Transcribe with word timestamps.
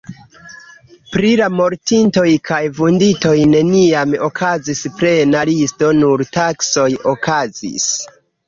Pri 1.15 1.33
la 1.41 1.49
mortintoj 1.57 2.23
kaj 2.49 2.59
vunditoj 2.79 3.35
neniam 3.51 4.17
okazis 4.31 4.83
plena 5.03 5.45
listo 5.53 5.93
nur 6.01 6.25
taksoj 6.39 6.89
okazis. 7.17 7.89